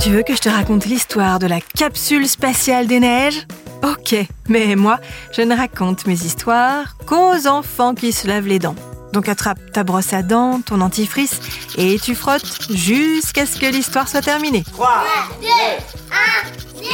[0.00, 3.46] Tu veux que je te raconte l'histoire de la capsule spatiale des neiges?
[3.82, 4.14] Ok,
[4.48, 5.00] mais moi,
[5.32, 8.76] je ne raconte mes histoires qu'aux enfants qui se lavent les dents.
[9.12, 11.40] Donc attrape ta brosse à dents, ton antifrice,
[11.76, 14.64] et tu frottes jusqu'à ce que l'histoire soit terminée.
[14.72, 14.88] 3,
[15.40, 15.50] 2, 1,
[16.76, 16.88] 0,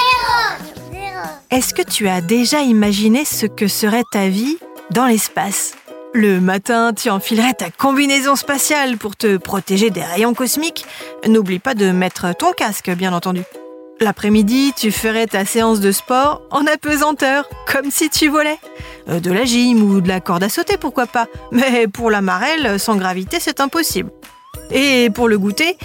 [1.51, 4.57] Est-ce que tu as déjà imaginé ce que serait ta vie
[4.93, 5.75] dans l'espace?
[6.17, 10.87] Le matin, tu enfilerais ta combinaison spatiale pour te protéger des rayons cosmiques.
[11.27, 13.43] N'oublie pas de mettre ton casque, bien entendu.
[14.01, 18.59] L'après-midi, tu ferais ta séance de sport en apesanteur, comme si tu volais.
[19.09, 21.27] Euh, De la gym ou de la corde à sauter, pourquoi pas.
[21.51, 24.13] Mais pour la marelle, sans gravité, c'est impossible.
[24.71, 25.77] Et pour le goûter,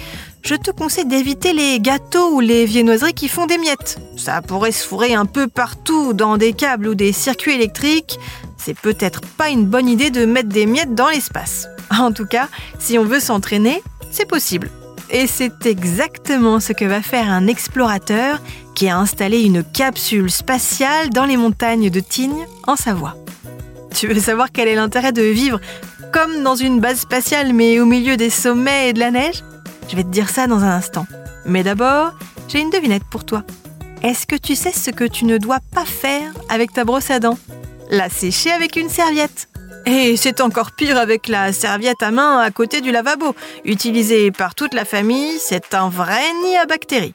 [0.42, 3.98] je te conseille d'éviter les gâteaux ou les viennoiseries qui font des miettes.
[4.16, 8.18] Ça pourrait se fourrer un peu partout dans des câbles ou des circuits électriques.
[8.62, 11.66] C'est peut-être pas une bonne idée de mettre des miettes dans l'espace.
[11.98, 12.48] En tout cas,
[12.78, 14.70] si on veut s'entraîner, c'est possible.
[15.10, 18.40] Et c'est exactement ce que va faire un explorateur
[18.76, 23.16] qui a installé une capsule spatiale dans les montagnes de Tignes, en Savoie.
[23.92, 25.58] Tu veux savoir quel est l'intérêt de vivre
[26.12, 29.42] comme dans une base spatiale mais au milieu des sommets et de la neige?
[29.88, 31.06] Je vais te dire ça dans un instant.
[31.44, 32.12] Mais d'abord,
[32.46, 33.42] j'ai une devinette pour toi.
[34.02, 37.18] Est-ce que tu sais ce que tu ne dois pas faire avec ta brosse à
[37.18, 37.38] dents?
[37.92, 39.48] La sécher avec une serviette.
[39.84, 43.34] Et c'est encore pire avec la serviette à main à côté du lavabo.
[43.64, 47.14] Utilisée par toute la famille, c'est un vrai nid à bactéries.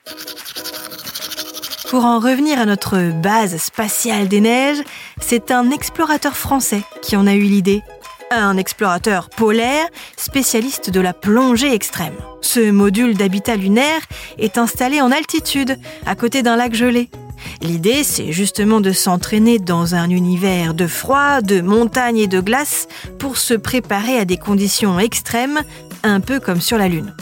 [1.90, 4.84] Pour en revenir à notre base spatiale des neiges,
[5.22, 7.82] c'est un explorateur français qui en a eu l'idée.
[8.30, 9.88] Un explorateur polaire,
[10.18, 12.16] spécialiste de la plongée extrême.
[12.42, 14.02] Ce module d'habitat lunaire
[14.38, 17.10] est installé en altitude, à côté d'un lac gelé.
[17.62, 22.88] L'idée, c'est justement de s'entraîner dans un univers de froid, de montagne et de glace
[23.20, 25.62] pour se préparer à des conditions extrêmes,
[26.04, 27.14] un peu comme sur la Lune.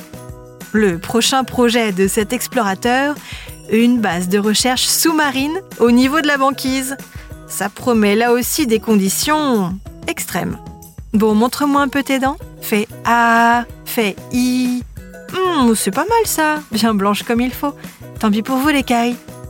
[0.71, 3.15] Le prochain projet de cet explorateur,
[3.71, 6.97] une base de recherche sous-marine au niveau de la banquise.
[7.47, 10.57] Ça promet là aussi des conditions extrêmes.
[11.13, 12.37] Bon, montre-moi un peu tes dents.
[12.61, 14.83] Fais A, fais I.
[15.31, 17.73] Hmm, c'est pas mal ça, bien blanche comme il faut.
[18.19, 19.15] Tant pis pour vous les cailles.